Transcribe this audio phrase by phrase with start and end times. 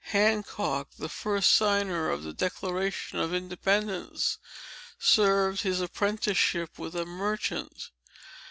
[0.03, 4.39] Hancock, the first signer of the Declaration of Independence,
[4.97, 7.91] served his apprenticeship with a merchant.